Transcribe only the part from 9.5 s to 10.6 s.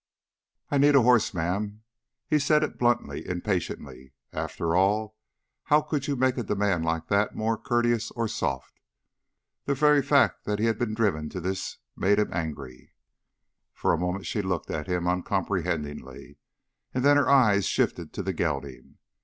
The very fact that